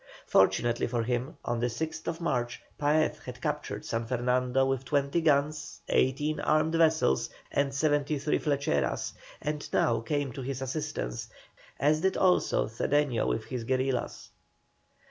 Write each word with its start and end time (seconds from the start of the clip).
Fortunately 0.25 0.87
for 0.87 1.03
him, 1.03 1.37
on 1.45 1.59
the 1.59 1.67
6th 1.67 2.19
March 2.19 2.59
Paez 2.79 3.19
had 3.19 3.39
captured 3.39 3.85
San 3.85 4.07
Fernando, 4.07 4.65
with 4.65 4.83
twenty 4.83 5.21
guns, 5.21 5.79
eighteen 5.89 6.39
armed 6.39 6.73
vessels, 6.73 7.29
and 7.51 7.71
seventy 7.71 8.17
three 8.17 8.39
flecheras, 8.39 9.13
and 9.43 9.71
now 9.71 9.99
came 9.99 10.31
to 10.33 10.41
his 10.41 10.59
assistance; 10.59 11.29
as 11.79 12.01
did 12.01 12.17
also 12.17 12.65
Cedeño 12.65 13.27
with 13.27 13.45
his 13.45 13.63
guerillas. 13.63 14.31